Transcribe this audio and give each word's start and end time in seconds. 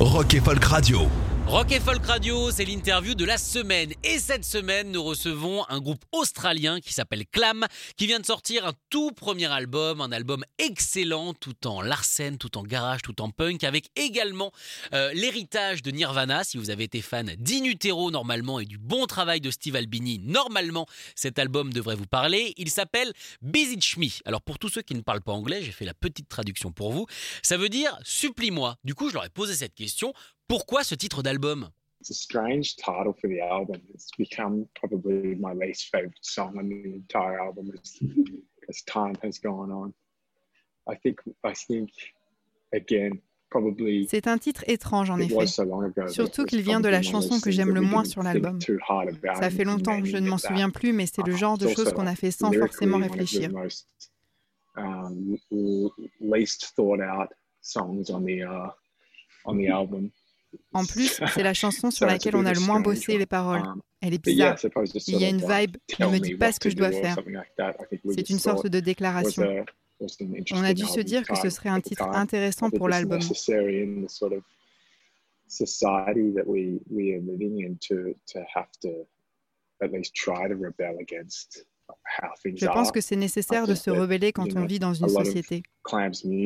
Rock 0.00 0.34
et 0.34 0.40
Folk 0.40 0.64
Radio. 0.64 1.08
Rock 1.48 1.72
et 1.72 1.80
Folk 1.80 2.04
Radio, 2.04 2.50
c'est 2.50 2.66
l'interview 2.66 3.14
de 3.14 3.24
la 3.24 3.38
semaine. 3.38 3.94
Et 4.04 4.18
cette 4.18 4.44
semaine, 4.44 4.92
nous 4.92 5.02
recevons 5.02 5.64
un 5.70 5.80
groupe 5.80 6.04
australien 6.12 6.78
qui 6.78 6.92
s'appelle 6.92 7.24
Clam, 7.26 7.66
qui 7.96 8.06
vient 8.06 8.20
de 8.20 8.26
sortir 8.26 8.66
un 8.66 8.74
tout 8.90 9.12
premier 9.12 9.46
album, 9.46 10.02
un 10.02 10.12
album 10.12 10.44
excellent, 10.58 11.32
tout 11.32 11.66
en 11.66 11.80
Larsen, 11.80 12.36
tout 12.36 12.58
en 12.58 12.64
garage, 12.64 13.00
tout 13.00 13.22
en 13.22 13.30
punk, 13.30 13.64
avec 13.64 13.86
également 13.96 14.52
euh, 14.92 15.10
l'héritage 15.14 15.80
de 15.80 15.90
Nirvana. 15.90 16.44
Si 16.44 16.58
vous 16.58 16.68
avez 16.68 16.84
été 16.84 17.00
fan 17.00 17.34
d'Inutero 17.38 18.10
normalement 18.10 18.60
et 18.60 18.66
du 18.66 18.76
bon 18.76 19.06
travail 19.06 19.40
de 19.40 19.50
Steve 19.50 19.76
Albini, 19.76 20.18
normalement, 20.18 20.84
cet 21.14 21.38
album 21.38 21.72
devrait 21.72 21.96
vous 21.96 22.06
parler. 22.06 22.52
Il 22.58 22.68
s'appelle 22.68 23.14
Beseech 23.40 23.96
Me. 23.96 24.08
Alors 24.26 24.42
pour 24.42 24.58
tous 24.58 24.68
ceux 24.68 24.82
qui 24.82 24.94
ne 24.94 25.00
parlent 25.00 25.22
pas 25.22 25.32
anglais, 25.32 25.62
j'ai 25.62 25.72
fait 25.72 25.86
la 25.86 25.94
petite 25.94 26.28
traduction 26.28 26.72
pour 26.72 26.92
vous. 26.92 27.06
Ça 27.42 27.56
veut 27.56 27.70
dire 27.70 27.98
supplie-moi. 28.04 28.76
Du 28.84 28.94
coup, 28.94 29.08
je 29.08 29.14
leur 29.14 29.24
ai 29.24 29.30
posé 29.30 29.54
cette 29.54 29.74
question. 29.74 30.12
Pourquoi 30.48 30.82
ce 30.82 30.94
titre 30.94 31.22
d'album? 31.22 31.68
It's 32.00 32.10
a 32.10 32.14
strange 32.14 32.76
title 32.76 33.12
for 33.12 33.28
the 33.28 33.40
album. 33.40 33.80
It's 33.92 34.10
become 34.16 34.66
probably 34.74 35.34
my 35.36 35.52
least 35.52 35.90
favorite 35.90 36.16
song 36.22 36.56
on 36.58 36.68
the 36.68 36.94
entire 36.94 37.38
album 37.38 37.70
as, 37.74 37.98
as 38.68 38.82
time 38.84 39.14
has 39.22 39.38
gone 39.38 39.70
on. 39.70 39.92
I 40.90 40.96
think, 40.96 41.20
I 41.44 41.52
think, 41.52 41.90
again, 42.72 43.20
probably. 43.50 44.06
C'est 44.08 44.26
un 44.26 44.38
titre 44.38 44.64
étrange 44.66 45.10
en 45.10 45.18
effet. 45.18 45.34
was 45.34 45.48
so 45.48 45.64
long 45.64 45.82
ago, 45.84 46.08
Surtout 46.08 46.44
qu'il 46.46 46.60
it's 46.60 46.66
vient 46.66 46.80
de 46.80 46.88
la 46.88 47.02
chanson 47.02 47.40
que 47.40 47.50
j'aime 47.50 47.68
that 47.68 47.74
le 47.74 47.80
moins 47.82 48.04
sur 48.04 48.22
l'album. 48.22 48.58
Ça 48.60 49.50
fait 49.50 49.64
longtemps, 49.64 50.02
je 50.02 50.16
ne 50.16 50.28
m'en 50.28 50.38
souviens 50.38 50.70
plus, 50.70 50.92
mais 50.94 51.06
c'est 51.06 51.26
le 51.26 51.34
Uh, 51.34 51.36
genre 51.36 51.58
de 51.58 51.68
choses 51.68 51.92
qu'on 51.92 52.06
a 52.06 52.14
fait 52.14 52.30
sans 52.30 52.52
forcément 52.52 52.98
réfléchir. 52.98 53.50
En 60.72 60.84
plus, 60.84 61.20
c'est 61.34 61.42
la 61.42 61.54
chanson 61.54 61.90
sur 61.90 62.06
laquelle 62.06 62.36
on 62.36 62.46
a 62.46 62.52
le 62.52 62.60
moins 62.60 62.80
bossé 62.80 63.18
les 63.18 63.26
paroles. 63.26 63.62
Um, 63.62 63.80
Elle 64.00 64.14
est 64.14 64.24
bizarre. 64.24 64.56
Il 65.06 65.18
y 65.18 65.24
a 65.24 65.28
une 65.28 65.38
vibe, 65.38 65.76
ne 65.98 66.06
me 66.06 66.18
dis 66.18 66.36
pas 66.36 66.52
ce 66.52 66.60
que 66.60 66.70
je 66.70 66.76
dois 66.76 66.90
faire. 66.90 67.16
C'est 68.14 68.30
une 68.30 68.38
sorte 68.38 68.66
de 68.66 68.80
déclaration. 68.80 69.64
On 70.52 70.62
a 70.62 70.74
dû 70.74 70.84
se 70.84 71.00
dire 71.00 71.26
que 71.26 71.36
ce 71.36 71.50
serait 71.50 71.70
un 71.70 71.80
titre 71.80 72.04
intéressant 72.08 72.70
pour 72.70 72.88
l'album. 72.88 73.18
necessary 73.18 73.82
in 73.82 74.04
the 74.04 74.10
sort 74.10 74.32
of 74.32 74.44
society 75.48 76.32
that 76.34 76.46
we 76.46 76.78
we 76.90 77.14
are 77.14 77.20
living 77.20 77.64
in 77.64 77.76
to 77.80 78.14
to 78.26 78.40
have 78.54 78.70
to 78.82 79.06
at 79.82 79.90
least 79.90 80.14
try 80.14 80.46
to 80.46 80.54
rebel 80.54 80.98
against 81.00 81.66
how 82.04 82.28
things 82.42 82.58
Je 82.60 82.66
pense 82.66 82.88
are. 82.88 82.92
que 82.92 83.00
c'est 83.00 83.16
nécessaire 83.16 83.66
de 83.66 83.74
se 83.74 83.90
rebeller 83.90 84.32
quand 84.32 84.54
on 84.54 84.66
vit 84.66 84.78
dans 84.78 84.94
une 84.94 85.08
société. 85.08 85.62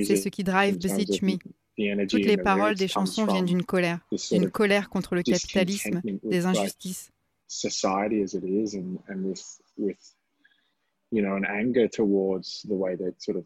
C'est 0.04 0.16
ce 0.16 0.28
qui 0.28 0.44
drive 0.44 0.76
of 0.76 1.22
Me. 1.22 1.38
Toutes 2.08 2.24
les 2.24 2.36
paroles 2.36 2.74
des 2.74 2.88
chansons 2.88 3.26
viennent 3.26 3.46
d'une 3.46 3.64
colère. 3.64 4.00
Une 4.30 4.50
colère 4.50 4.88
contre 4.90 5.14
le 5.14 5.22
capitalisme, 5.22 6.00
des 6.22 6.46
injustices. 6.46 7.10
society 7.52 8.22
as 8.22 8.34
it 8.34 8.44
is 8.44 8.74
and, 8.74 8.98
and 9.08 9.24
with 9.28 9.60
with 9.76 10.14
you 11.10 11.20
know 11.20 11.36
an 11.36 11.44
anger 11.44 11.86
towards 11.86 12.62
the 12.62 12.74
way 12.74 12.96
that 12.96 13.12
sort 13.20 13.36
of 13.36 13.44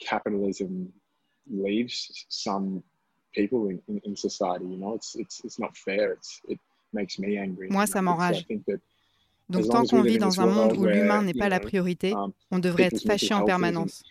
capitalism 0.00 0.90
leaves 1.46 2.24
some 2.28 2.82
people 3.34 3.68
in, 3.68 3.78
in, 3.88 4.00
in 4.04 4.16
society 4.16 4.64
you 4.64 4.78
know 4.78 4.94
it's 4.94 5.14
it's 5.14 5.44
it's 5.44 5.58
not 5.58 5.76
fair 5.76 6.12
it's 6.12 6.40
it 6.48 6.58
makes 6.94 7.18
me 7.18 7.36
angry 7.36 7.68
Moi, 7.68 7.86
ça 7.86 8.00
m'enrage. 8.00 8.46
Donc 9.48 9.68
tant 9.68 9.84
qu'on 9.84 10.02
vit 10.02 10.18
dans 10.18 10.40
un 10.40 10.46
monde 10.46 10.76
où 10.76 10.86
l'humain 10.86 11.22
n'est 11.22 11.34
pas 11.34 11.48
la 11.48 11.60
priorité, 11.60 12.12
um, 12.14 12.32
on 12.50 12.58
devrait 12.58 12.84
être 12.84 13.02
fâché 13.02 13.32
en 13.32 13.44
permanence. 13.44 14.02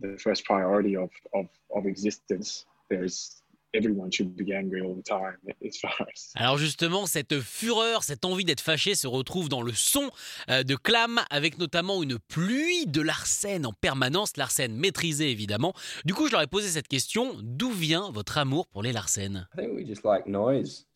the 0.00 0.16
first 0.18 0.44
priority 0.44 0.96
of, 0.96 1.10
of, 1.34 1.46
of 1.70 1.86
existence 1.86 2.66
there's 2.88 3.42
everyone 3.74 4.10
should 4.10 4.34
be 4.34 4.54
angry 4.54 4.80
all 4.80 4.94
the 4.94 5.02
time 5.02 5.36
as 5.66 5.78
far 5.78 5.94
as 6.00 6.32
Alors 6.34 6.58
justement, 6.58 7.06
cette 7.06 7.40
fureur, 7.40 8.02
cette 8.02 8.24
envie 8.24 8.44
d'être 8.44 8.60
fâché 8.60 8.94
se 8.94 9.06
retrouve 9.06 9.48
dans 9.48 9.62
le 9.62 9.72
son 9.72 10.10
euh, 10.50 10.62
de 10.62 10.74
Clam, 10.76 11.20
avec 11.30 11.58
notamment 11.58 12.02
une 12.02 12.18
pluie 12.18 12.86
de 12.86 13.02
Larsen 13.02 13.66
en 13.66 13.72
permanence, 13.72 14.36
Larsen 14.36 14.74
maîtrisé 14.74 15.30
évidemment. 15.30 15.74
Du 16.04 16.14
coup, 16.14 16.26
je 16.26 16.32
leur 16.32 16.42
ai 16.42 16.46
posé 16.46 16.68
cette 16.68 16.88
question, 16.88 17.34
d'où 17.42 17.70
vient 17.70 18.10
votre 18.10 18.38
amour 18.38 18.66
pour 18.68 18.82
les 18.82 18.92
Larsen 18.92 19.46
I 19.54 19.60
think 19.60 19.74
we 19.74 19.86
just 19.86 20.04
like 20.04 20.26
noise, 20.26 20.86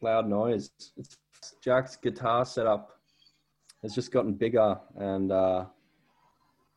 loud 0.00 0.28
noise. 0.28 0.70
It's 0.96 1.18
Jack's 1.60 1.96
guitar 1.96 2.46
setup 2.46 2.88
has 3.82 3.94
just 3.94 4.12
gotten 4.12 4.32
bigger 4.32 4.76
and 4.96 5.32
uh, 5.32 5.64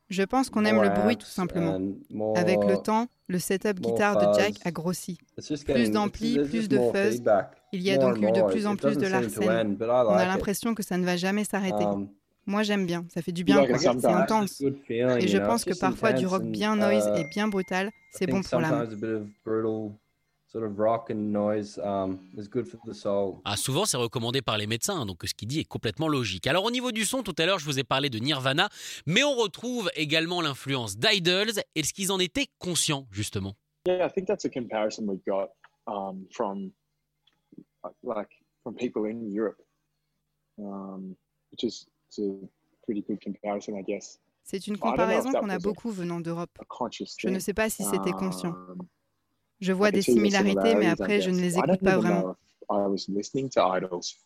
Je 0.09 0.23
pense 0.23 0.49
qu'on 0.49 0.65
aime 0.65 0.81
le 0.81 0.89
bruit 0.89 1.17
tout 1.17 1.25
simplement. 1.25 1.79
more- 2.11 2.37
Avec 2.37 2.59
le 2.63 2.77
temps, 2.77 3.07
le 3.27 3.39
setup 3.39 3.79
guitare 3.79 4.17
de 4.17 4.39
Jack 4.39 4.53
a 4.63 4.71
grossi. 4.71 5.17
It's 5.37 5.47
just 5.47 5.65
plus 5.65 5.89
d'ampli, 5.91 6.35
plus 6.49 6.67
de 6.69 6.77
fuzz. 6.91 7.21
Il 7.73 7.81
y 7.81 7.89
a 7.91 7.97
donc 7.97 8.17
eu 8.17 8.31
de 8.31 8.41
plus 8.51 8.67
en 8.67 8.75
plus 8.75 8.97
de 8.97 9.07
Larsen. 9.07 9.43
On 10.09 10.13
a 10.13 10.25
l'impression 10.27 10.75
que 10.75 10.83
ça 10.83 10.97
ne 10.97 11.05
va 11.05 11.17
jamais 11.17 11.43
s'arrêter. 11.43 11.83
Um, 11.85 12.07
Moi 12.45 12.61
j'aime 12.61 12.85
bien, 12.85 13.03
ça 13.11 13.23
fait 13.23 13.31
du 13.31 13.43
bien, 13.43 13.55
c'est 13.99 14.05
intense. 14.21 14.61
Et 15.17 15.27
je 15.27 15.37
pense 15.47 15.63
que 15.65 15.71
parfois 15.79 16.09
du 16.19 16.27
rock 16.27 16.43
bien 16.51 16.75
noise 16.75 17.07
uh, 17.15 17.19
et 17.21 17.23
bien 17.29 17.47
brutal, 17.47 17.89
c'est 18.11 18.27
bon 18.27 18.41
pour 18.43 18.61
l'âme. 18.61 18.87
Sometimes 20.47 20.63
a 20.63 20.67
bit 20.67 20.67
of 20.67 20.71
brutal 20.71 20.71
sort 20.71 20.71
of 20.71 20.79
rock 20.79 21.09
and 21.09 21.31
noise 21.31 21.77
um, 21.79 22.19
is 22.37 22.47
good 22.47 22.67
for 22.67 22.79
the 22.85 22.93
soul. 22.93 23.41
Ah, 23.45 23.55
souvent, 23.55 23.85
c'est 23.85 23.97
recommandé 23.97 24.41
par 24.41 24.57
les 24.57 24.67
médecins, 24.67 25.05
donc 25.05 25.23
ce 25.25 25.33
qu'il 25.33 25.47
dit 25.47 25.59
est 25.59 25.65
complètement 25.65 26.07
logique. 26.07 26.47
Alors, 26.47 26.63
au 26.65 26.71
niveau 26.71 26.91
du 26.91 27.05
son, 27.05 27.23
tout 27.23 27.35
à 27.37 27.45
l'heure, 27.45 27.59
je 27.59 27.65
vous 27.65 27.79
ai 27.79 27.83
parlé 27.83 28.09
de 28.09 28.19
Nirvana, 28.19 28.69
mais 29.05 29.23
on 29.23 29.35
retrouve 29.35 29.89
également 29.95 30.41
l'influence 30.41 30.97
d'Idols. 30.97 31.61
Est-ce 31.75 31.93
qu'ils 31.93 32.11
en 32.11 32.19
étaient 32.19 32.47
conscients, 32.59 33.07
justement? 33.11 33.55
Yeah, 33.87 34.05
I 34.05 34.09
think 34.09 34.27
that's 34.27 34.45
a 34.45 34.49
comparison 34.49 35.07
we've 35.07 35.23
got 35.25 35.51
um, 35.87 36.25
from 36.31 36.71
uh, 37.83 37.89
like 38.03 38.29
from 38.63 38.75
people 38.75 39.05
in 39.05 39.31
Europe, 39.31 39.61
um, 40.57 41.15
which 41.51 41.63
is 41.63 41.87
it's 42.07 42.17
a 42.19 42.33
pretty 42.83 43.03
good 43.07 43.19
comparison, 43.21 43.75
I 43.77 43.83
guess. 43.83 44.19
C'est 44.43 44.67
une 44.67 44.75
I 44.75 44.77
don't 44.77 44.81
know 44.81 44.93
if 44.93 44.97
comparaison 44.97 45.31
qu'on 45.33 45.49
a 45.49 45.59
beaucoup 45.59 45.91
venant 45.91 46.19
d'Europe. 46.19 46.49
Je 47.17 47.29
ne 47.29 47.39
sais 47.39 47.53
pas 47.53 47.69
si 47.69 47.83
c'était 47.83 48.11
conscient. 48.11 48.55
Je 49.61 49.73
vois 49.73 49.91
des 49.91 50.01
similarités, 50.01 50.75
mais 50.75 50.87
après 50.87 51.21
je 51.21 51.29
ne 51.29 51.39
les 51.39 51.57
écoute 51.57 51.81
pas 51.83 51.97
vraiment. 51.97 52.35
I 52.69 52.87
was 52.87 53.07
listening 53.07 53.49
to 53.51 53.61
Idols 53.61 54.17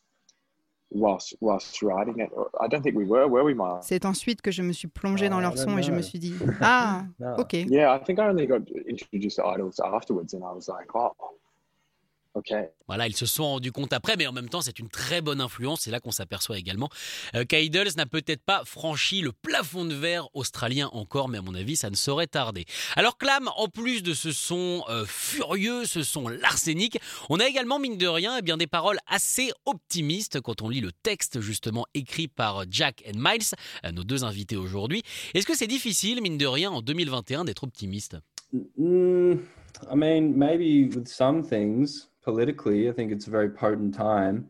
whilst 0.91 1.35
whilst 1.41 1.81
writing 1.81 2.19
it. 2.19 2.29
I 2.59 2.67
don't 2.69 2.81
think 2.81 2.95
we 2.95 3.05
were, 3.05 3.27
were 3.27 3.43
we, 3.43 3.53
Maya? 3.53 3.81
C'est 3.81 4.05
ensuite 4.05 4.41
que 4.41 4.51
je 4.51 4.61
me 4.61 4.71
suis 4.71 4.87
plongé 4.87 5.29
dans 5.29 5.37
Oh, 5.37 5.39
I 5.39 5.43
leur 5.43 5.57
son 5.57 5.77
et 5.77 5.83
je 5.83 5.91
me 5.91 6.01
suis 6.01 6.19
dit 6.19 6.33
Ah, 6.61 7.03
ok. 7.37 7.53
Yeah, 7.53 7.95
I 7.95 8.03
think 8.03 8.19
I 8.19 8.29
only 8.29 8.47
got 8.47 8.61
introduced 8.87 9.37
to 9.37 9.45
Idols 9.45 9.79
afterwards, 9.79 10.33
and 10.33 10.41
I 10.43 10.53
was 10.53 10.67
like, 10.67 10.87
oh, 10.95 11.11
okay. 12.39 12.69
Voilà, 12.87 13.07
ils 13.07 13.15
se 13.15 13.27
sont 13.27 13.43
rendus 13.43 13.71
compte 13.71 13.93
après, 13.93 14.15
mais 14.17 14.25
en 14.25 14.31
même 14.31 14.49
temps, 14.49 14.61
c'est 14.61 14.79
une 14.79 14.89
très 14.89 15.21
bonne 15.21 15.41
influence. 15.41 15.81
C'est 15.81 15.91
là 15.91 15.99
qu'on 15.99 16.11
s'aperçoit 16.11 16.57
également 16.57 16.89
euh, 17.35 17.45
qu'Idols 17.45 17.91
n'a 17.97 18.07
peut-être 18.07 18.41
pas 18.41 18.65
franchi 18.65 19.21
le 19.21 19.31
plafond 19.31 19.85
de 19.85 19.93
verre 19.93 20.27
australien 20.33 20.89
encore, 20.91 21.29
mais 21.29 21.37
à 21.37 21.43
mon 21.43 21.53
avis, 21.53 21.75
ça 21.75 21.91
ne 21.91 21.95
saurait 21.95 22.25
tarder. 22.25 22.65
Alors, 22.95 23.19
Clam, 23.19 23.47
en 23.55 23.67
plus 23.67 24.01
de 24.01 24.15
ce 24.15 24.31
son 24.31 24.83
euh, 24.89 25.05
furieux, 25.05 25.85
ce 25.85 26.01
son 26.01 26.27
larsénique, 26.27 26.97
on 27.29 27.39
a 27.39 27.45
également, 27.45 27.77
mine 27.77 27.97
de 27.97 28.07
rien, 28.07 28.37
eh 28.39 28.41
bien, 28.41 28.57
des 28.57 28.65
paroles 28.65 28.97
assez 29.05 29.51
optimistes 29.65 30.41
quand 30.41 30.63
on 30.63 30.69
lit 30.69 30.81
le 30.81 30.91
texte, 30.91 31.41
justement, 31.41 31.85
écrit 31.93 32.27
par 32.27 32.65
Jack 32.71 33.03
et 33.05 33.13
Miles, 33.13 33.53
euh, 33.85 33.91
nos 33.91 34.03
deux 34.03 34.23
invités 34.23 34.57
aujourd'hui. 34.57 35.03
Est-ce 35.35 35.45
que 35.45 35.55
c'est 35.55 35.67
difficile, 35.67 36.23
mine 36.23 36.39
de 36.39 36.47
rien, 36.47 36.71
en 36.71 36.81
2021, 36.81 37.45
d'être 37.45 37.63
optimiste? 37.63 38.17
Mm, 38.51 39.33
I 39.91 39.95
mean, 39.95 40.33
maybe 40.35 40.89
with 40.95 41.07
some 41.07 41.43
things 41.43 42.08
politically, 42.23 42.89
I 42.89 42.93
think 42.93 43.11
it's 43.11 43.27
a 43.27 43.31
very 43.31 43.49
potent 43.49 43.93
time, 43.93 44.49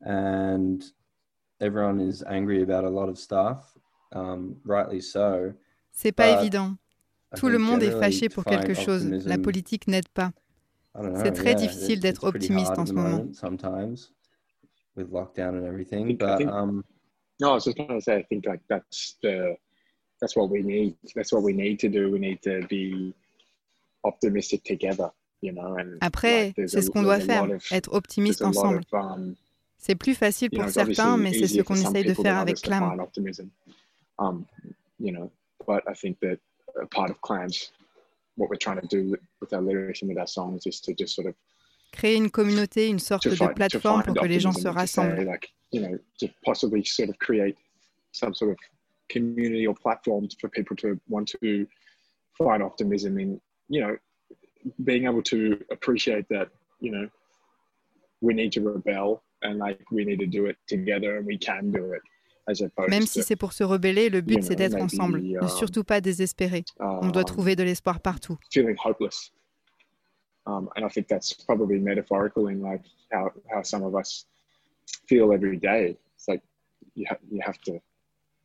and 0.00 0.82
everyone 1.60 2.00
is 2.00 2.22
angry 2.26 2.62
about 2.62 2.84
a 2.84 2.90
lot 2.90 3.08
of 3.08 3.18
stuff, 3.18 3.76
um, 4.12 4.56
rightly 4.64 5.00
so. 5.00 5.52
C'est 5.92 6.12
pas 6.12 6.34
But 6.34 6.40
évident. 6.42 6.76
I 7.34 7.38
Tout 7.38 7.48
le 7.48 7.58
monde 7.58 7.82
est 7.82 7.90
fâché 7.98 8.28
pour 8.28 8.44
quelque 8.44 8.74
chose. 8.74 9.06
La 9.26 9.38
politique 9.38 9.86
n'aide 9.88 10.08
pas. 10.08 10.32
C'est 10.94 11.00
know, 11.02 11.30
très 11.30 11.52
yeah, 11.52 11.54
difficile 11.54 11.92
it's- 11.98 12.00
d'être 12.00 12.24
it's 12.24 12.30
pretty 12.30 12.44
optimiste 12.46 12.68
hard 12.68 12.78
en 12.78 12.82
at 12.82 12.86
ce 12.86 12.92
the 12.92 12.96
moment. 12.96 13.10
moment 13.18 13.34
Sometimes, 13.34 14.12
with 14.96 15.10
lockdown 15.10 15.56
and 15.56 15.64
everything, 15.64 16.06
think- 16.08 16.18
but 16.20 16.36
think- 16.38 16.50
um, 16.50 16.84
No, 17.40 17.48
I 17.52 17.54
was 17.54 17.64
just 17.64 17.76
going 17.78 17.88
to 17.88 18.00
say, 18.00 18.18
I 18.18 18.22
think 18.24 18.44
like 18.46 18.60
that's 18.68 19.16
the 19.22 19.56
that's 20.20 20.36
what 20.36 20.50
we 20.50 20.62
need. 20.62 20.96
That's 21.16 21.32
what 21.32 21.42
we 21.42 21.52
need 21.54 21.78
to 21.80 21.88
do. 21.88 22.10
We 22.12 22.18
need 22.20 22.40
to 22.42 22.60
be 22.68 23.14
optimistic 24.04 24.62
together, 24.64 25.10
Après, 26.00 26.54
c'est 26.66 26.82
ce 26.82 26.90
qu'on 26.90 27.02
doit 27.02 27.20
faire, 27.20 27.48
être 27.70 27.92
optimiste 27.92 28.42
ensemble. 28.42 28.82
um, 28.92 29.34
C'est 29.78 29.96
plus 29.96 30.14
facile 30.14 30.50
pour 30.50 30.68
certains, 30.68 31.16
mais 31.16 31.32
c'est 31.32 31.48
ce 31.48 31.62
qu'on 31.62 31.74
essaye 31.74 32.04
de 32.04 32.14
faire 32.14 32.38
avec 32.38 32.60
Clam. 32.60 33.04
Um, 34.18 34.44
you 35.00 35.10
know, 35.10 35.32
but 35.66 35.82
I 35.88 35.94
think 35.94 36.20
that 36.20 36.38
a 36.80 36.86
part 36.86 37.10
of 37.10 37.20
Clams, 37.22 37.72
what 38.36 38.48
we're 38.48 38.56
trying 38.56 38.80
to 38.80 38.86
do 38.86 39.16
with, 39.40 39.52
our 39.52 39.60
lyrics 39.60 40.02
and 40.02 40.08
with 40.08 40.18
our 40.18 40.28
songs 40.28 40.66
is 40.66 40.80
to 40.82 40.92
just 40.92 41.14
sort 41.16 41.26
of 41.26 41.34
Créer 41.92 42.14
une 42.14 42.30
communauté, 42.30 42.88
une 42.88 43.00
sorte 43.00 43.28
de 43.28 43.34
find, 43.34 43.50
to 43.50 43.54
plateforme 43.54 44.02
pour 44.02 44.14
que 44.14 44.26
les 44.26 44.40
gens 44.40 44.52
se 44.52 44.68
rassemblent. 44.68 45.24
like, 45.26 45.52
you 45.72 45.80
know, 45.80 45.98
to 46.18 46.26
possibly 46.44 46.84
sort 46.84 47.10
of 47.10 47.18
create 47.18 47.56
some 48.12 48.32
sort 48.32 48.50
of 48.52 48.56
community 49.10 49.66
or 49.66 49.74
platform 49.74 50.26
for 50.40 50.48
people 50.48 50.74
to 50.76 50.98
want 51.08 51.28
to 51.40 51.66
find 52.38 52.62
optimism 52.62 53.18
in, 53.18 53.40
you 53.68 53.80
know, 53.80 53.96
being 54.84 55.04
able 55.04 55.22
to 55.22 55.62
appreciate 55.70 56.28
that, 56.28 56.48
you 56.80 56.90
know, 56.90 57.08
we 58.20 58.34
need 58.34 58.52
to 58.52 58.60
rebel 58.60 59.22
and 59.42 59.58
like 59.58 59.80
we 59.90 60.04
need 60.04 60.20
to 60.20 60.26
do 60.26 60.46
it 60.46 60.56
together 60.66 61.18
and 61.18 61.26
we 61.26 61.36
can 61.36 61.70
do 61.70 61.92
it 61.92 62.02
as 62.48 62.60
opposed 62.60 62.90
Même 62.90 63.06
si 63.06 63.22
c'est 63.22 63.36
pour 63.36 63.52
se 63.52 63.64
rebeller, 63.64 64.08
le 64.08 64.20
but 64.20 64.42
c'est 64.42 64.56
d'être 64.56 64.80
ensemble, 64.80 65.20
ne 65.20 65.40
um, 65.40 65.48
surtout 65.48 65.84
pas 65.84 66.00
désespérer. 66.00 66.64
On 66.78 67.10
doit 67.10 67.22
um, 67.22 67.26
trouver 67.26 67.56
de 67.56 67.62
l'espoir 67.62 68.00
partout. 68.00 68.38
feeling 68.50 68.76
hopeless. 68.82 69.32
Um, 70.46 70.68
and 70.74 70.84
I 70.84 70.88
think 70.88 71.06
that's 71.06 71.32
probably 71.32 71.78
metaphorical 71.78 72.48
in 72.48 72.60
like 72.60 72.82
how, 73.12 73.30
how 73.48 73.62
some 73.62 73.84
of 73.84 73.94
us 73.94 74.26
feel 75.06 75.32
every 75.32 75.56
day. 75.56 75.96
It's 76.16 76.26
like 76.26 76.42
you, 76.94 77.06
ha- 77.08 77.18
you 77.30 77.40
have 77.44 77.58
to 77.62 77.80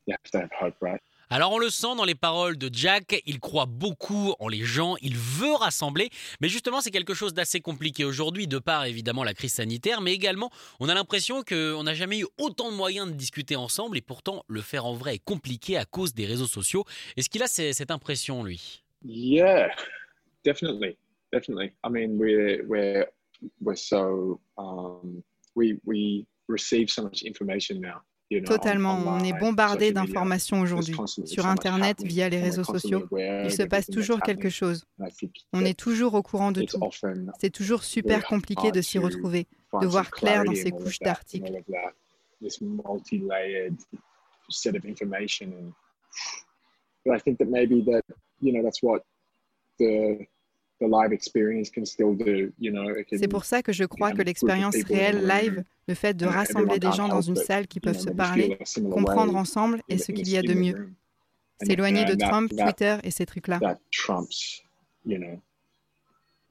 you 0.06 0.14
have 0.14 0.30
to 0.32 0.38
have 0.40 0.50
hope, 0.52 0.76
right? 0.80 1.00
Alors 1.30 1.52
on 1.52 1.58
le 1.58 1.68
sent 1.68 1.94
dans 1.96 2.06
les 2.06 2.14
paroles 2.14 2.56
de 2.56 2.70
Jack, 2.72 3.22
il 3.26 3.38
croit 3.38 3.66
beaucoup 3.66 4.34
en 4.38 4.48
les 4.48 4.64
gens, 4.64 4.96
il 5.02 5.14
veut 5.16 5.54
rassembler, 5.54 6.08
mais 6.40 6.48
justement 6.48 6.80
c'est 6.80 6.90
quelque 6.90 7.12
chose 7.12 7.34
d'assez 7.34 7.60
compliqué 7.60 8.04
aujourd'hui, 8.04 8.46
de 8.46 8.58
par 8.58 8.86
évidemment 8.86 9.24
la 9.24 9.34
crise 9.34 9.52
sanitaire, 9.52 10.00
mais 10.00 10.14
également 10.14 10.50
on 10.80 10.88
a 10.88 10.94
l'impression 10.94 11.42
qu'on 11.42 11.82
n'a 11.82 11.92
jamais 11.92 12.20
eu 12.20 12.26
autant 12.38 12.70
de 12.70 12.76
moyens 12.76 13.08
de 13.08 13.12
discuter 13.12 13.56
ensemble, 13.56 13.98
et 13.98 14.00
pourtant 14.00 14.42
le 14.48 14.62
faire 14.62 14.86
en 14.86 14.94
vrai 14.94 15.16
est 15.16 15.24
compliqué 15.24 15.76
à 15.76 15.84
cause 15.84 16.14
des 16.14 16.24
réseaux 16.24 16.46
sociaux. 16.46 16.84
Est-ce 17.18 17.28
qu'il 17.28 17.42
a 17.42 17.46
cette 17.46 17.90
impression 17.90 18.42
lui? 18.42 18.82
Yeah, 19.04 19.68
definitely, 20.44 20.96
definitely. 21.30 21.72
I 21.84 21.90
mean, 21.90 22.16
we're 22.18 22.64
we're 22.66 23.06
we're 23.60 23.76
so 23.76 24.40
um, 24.56 25.22
we 25.54 25.78
we 25.84 26.26
receive 26.48 26.88
so 26.88 27.02
much 27.02 27.22
information 27.22 27.80
now. 27.80 28.00
Totalement, 28.44 29.02
on 29.06 29.20
est 29.24 29.32
bombardé 29.32 29.92
d'informations 29.92 30.60
aujourd'hui. 30.60 30.96
Sur 31.24 31.46
Internet, 31.46 32.02
via 32.02 32.28
les 32.28 32.40
réseaux 32.40 32.64
sociaux, 32.64 33.06
il 33.12 33.50
se 33.50 33.62
passe 33.62 33.86
toujours 33.86 34.20
quelque 34.20 34.50
chose. 34.50 34.84
On 35.52 35.64
est 35.64 35.78
toujours 35.78 36.14
au 36.14 36.22
courant 36.22 36.52
de 36.52 36.62
tout. 36.62 36.78
C'est 37.38 37.50
toujours 37.50 37.84
super 37.84 38.24
compliqué 38.26 38.70
de 38.70 38.80
s'y 38.80 38.98
retrouver, 38.98 39.46
de 39.80 39.86
voir 39.86 40.10
clair 40.10 40.44
dans 40.44 40.54
ces 40.54 40.70
couches 40.70 40.98
d'articles. 40.98 41.62
C'est 53.10 53.28
pour 53.28 53.44
ça 53.44 53.62
que 53.62 53.72
je 53.72 53.84
crois 53.84 54.12
que 54.12 54.22
l'expérience 54.22 54.76
réelle 54.84 55.26
live, 55.26 55.64
le 55.88 55.94
fait 55.94 56.14
de 56.14 56.26
rassembler 56.26 56.78
des 56.78 56.92
gens 56.92 57.08
dans 57.08 57.20
une 57.20 57.36
salle 57.36 57.66
qui 57.66 57.80
peuvent 57.80 57.98
se 57.98 58.10
parler, 58.10 58.58
comprendre 58.90 59.34
ensemble 59.36 59.82
est 59.88 59.98
ce 59.98 60.12
qu'il 60.12 60.28
y 60.28 60.36
a 60.36 60.42
de 60.42 60.54
mieux. 60.54 60.90
S'éloigner 61.62 62.04
de 62.04 62.14
Trump, 62.14 62.52
Twitter 62.56 62.98
et 63.02 63.10
ces 63.10 63.26
trucs-là. 63.26 63.58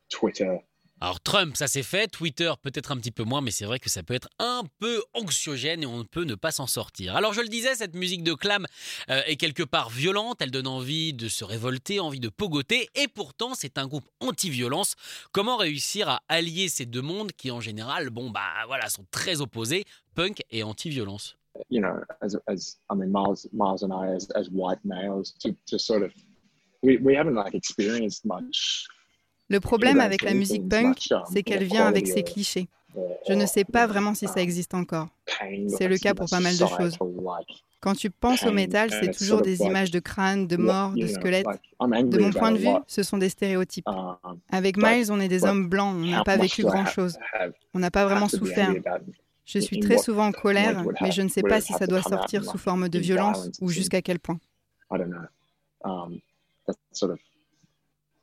Twitter. 0.10 0.58
Alors 1.00 1.22
Trump, 1.22 1.56
ça 1.56 1.68
c'est 1.68 1.84
fait, 1.84 2.08
Twitter 2.08 2.52
peut-être 2.64 2.92
un 2.92 2.98
petit 2.98 3.12
peu 3.12 3.24
moins, 3.24 3.42
mais 3.42 3.52
c'est 3.52 3.66
vrai 3.66 3.78
que 3.78 3.88
ça 3.88 4.02
peut 4.02 4.16
être 4.16 4.30
un 4.40 4.64
peu 4.80 5.04
anxiogène 5.14 5.84
et 5.84 5.86
on 5.86 6.04
peut 6.04 6.24
ne 6.24 6.34
pas 6.34 6.50
s'en 6.50 6.66
sortir. 6.66 7.16
Alors 7.16 7.34
je 7.34 7.42
le 7.42 7.50
disais, 7.50 7.76
cette 7.76 7.94
musique 7.94 8.24
de 8.24 8.34
Clam 8.34 8.66
euh, 9.12 9.22
est 9.28 9.36
quelque 9.36 9.62
part 9.62 9.92
violente, 9.92 10.42
elle 10.42 10.50
donne 10.50 10.66
envie 10.66 11.14
de 11.14 11.28
se 11.28 11.44
révolter, 11.44 12.00
envie 12.00 12.20
de 12.20 12.30
pogoter, 12.30 12.90
et 12.96 13.08
pourtant 13.08 13.54
c'est 13.54 13.78
un 13.78 13.86
groupe 13.86 14.10
anti-violence. 14.22 14.96
Comment 15.32 15.56
réussir 15.58 16.10
à 16.10 16.24
allier 16.30 16.68
ces 16.68 16.88
deux 16.88 17.04
mondes 17.04 17.32
qui 17.32 17.52
en 17.52 17.62
général, 17.62 18.10
bon 18.10 18.32
bah 18.32 18.66
voilà, 18.66 18.90
sont 18.90 19.06
très 19.12 19.40
opposés, 19.40 19.86
punk 20.16 20.42
et 20.50 20.64
anti-violence? 20.64 21.38
You 21.70 21.82
know, 21.82 22.00
as 22.22 22.36
I 22.90 22.96
mean, 22.96 23.12
Miles, 23.12 23.84
and 23.84 23.92
I, 23.92 24.16
as 24.36 24.50
white 24.52 24.84
males, 24.84 25.34
to, 25.42 25.56
to 25.68 25.78
sort 25.78 26.02
of, 26.02 26.12
we, 26.82 26.98
we 26.98 27.16
haven't 27.16 27.36
like 27.36 27.54
experienced 27.54 28.26
much. 28.26 28.88
Le 29.50 29.60
problème 29.60 29.96
those 29.96 30.04
avec 30.04 30.22
la 30.24 30.34
musique 30.34 30.68
punk, 30.68 31.10
c'est 31.32 31.44
qu'elle 31.44 31.64
vient 31.64 31.86
avec 31.86 32.08
ses 32.08 32.24
clichés. 32.24 32.68
Je 33.28 33.34
ne 33.34 33.46
sais 33.46 33.64
pas 33.64 33.88
vraiment 33.88 34.14
si 34.14 34.28
ça 34.28 34.42
existe 34.42 34.74
encore. 34.74 35.08
C'est 35.68 35.88
le 35.88 35.98
cas 35.98 36.14
pour 36.14 36.30
pas 36.30 36.40
mal 36.40 36.58
de 36.58 36.66
choses. 36.66 36.98
Quand 37.80 37.94
tu 37.94 38.10
penses 38.10 38.44
au 38.44 38.52
métal, 38.52 38.90
c'est 38.90 39.12
toujours 39.12 39.42
des 39.42 39.62
images 39.62 39.92
de 39.92 40.00
crânes, 40.00 40.48
de 40.48 40.58
morts, 40.58 40.94
de 40.94 41.06
squelettes. 41.08 41.46
I'm 41.80 42.10
De 42.10 42.20
mon 42.20 42.32
point 42.32 42.52
de 42.52 42.58
a 42.58 42.60
vue, 42.60 42.84
ce 42.88 43.04
sont 43.04 43.20
des 43.20 43.30
stéréotypes. 43.30 43.88
Um, 43.88 44.18
Avec 44.50 44.78
Miles, 44.78 45.12
on 45.12 45.20
est 45.20 45.28
des 45.28 45.46
hommes 45.46 45.68
blancs, 45.68 45.96
on 45.96 46.06
n'a 46.06 46.22
how 46.22 46.24
pas 46.24 46.38
vécu 46.38 46.64
grand-chose. 46.64 47.18
On 47.74 47.80
n'a 47.80 47.92
pas 47.92 48.06
vraiment 48.06 48.28
souffert. 48.28 48.74
Je 49.46 49.60
suis 49.60 49.80
très 49.80 49.98
souvent 49.98 50.28
en 50.28 50.32
colère, 50.32 50.84
mais 51.02 51.12
je 51.12 51.22
ne 51.22 51.30
sais 51.30 51.44
pas 51.44 51.62
si 51.62 51.74
ça 51.74 51.88
doit 51.88 52.02
sortir 52.02 52.44
sous 52.44 52.58
forme 52.58 52.90
de 52.90 53.00
violence 53.00 53.50
ou 53.62 53.70
jusqu'à 53.70 54.02
quel 54.02 54.20
point. 54.20 54.40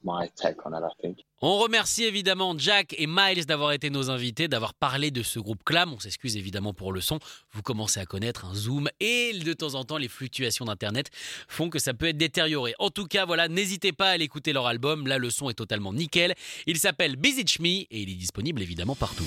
My 0.04 0.28
take 0.36 0.56
on 0.64 0.72
it, 0.72 0.82
I 0.82 0.92
think. 1.00 1.18
On 1.40 1.58
remercie 1.58 2.04
évidemment 2.04 2.54
Jack 2.56 2.94
et 2.96 3.06
Miles 3.06 3.44
d'avoir 3.44 3.72
été 3.72 3.90
nos 3.90 4.08
invités, 4.08 4.48
d'avoir 4.48 4.72
parlé 4.72 5.10
de 5.10 5.22
ce 5.22 5.38
groupe 5.38 5.62
Clam. 5.64 5.92
On 5.92 5.98
s'excuse 5.98 6.36
évidemment 6.36 6.72
pour 6.72 6.92
le 6.92 7.00
son. 7.00 7.18
Vous 7.52 7.62
commencez 7.62 8.00
à 8.00 8.06
connaître 8.06 8.46
un 8.46 8.54
zoom 8.54 8.88
et 9.00 9.32
de 9.34 9.52
temps 9.52 9.74
en 9.74 9.84
temps 9.84 9.98
les 9.98 10.08
fluctuations 10.08 10.64
d'internet 10.64 11.10
font 11.48 11.68
que 11.68 11.78
ça 11.78 11.92
peut 11.92 12.06
être 12.06 12.16
détérioré. 12.16 12.74
En 12.78 12.90
tout 12.90 13.06
cas, 13.06 13.26
voilà, 13.26 13.48
n'hésitez 13.48 13.92
pas 13.92 14.10
à 14.10 14.16
l'écouter 14.16 14.52
leur 14.52 14.66
album. 14.66 15.06
Là, 15.06 15.18
le 15.18 15.28
son 15.28 15.50
est 15.50 15.54
totalement 15.54 15.92
nickel. 15.92 16.34
Il 16.66 16.78
s'appelle 16.78 17.16
Beseech 17.16 17.60
Me 17.60 17.66
et 17.68 17.86
il 17.90 18.10
est 18.10 18.14
disponible 18.14 18.62
évidemment 18.62 18.94
partout. 18.94 19.26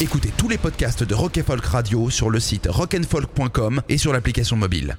Écoutez 0.00 0.30
tous 0.36 0.48
les 0.48 0.58
podcasts 0.58 1.02
de 1.02 1.14
Rock 1.14 1.38
and 1.38 1.44
Folk 1.44 1.64
Radio 1.64 2.10
sur 2.10 2.30
le 2.30 2.40
site 2.40 2.66
rockandfolk.com 2.70 3.82
et 3.88 3.98
sur 3.98 4.12
l'application 4.12 4.56
mobile. 4.56 4.96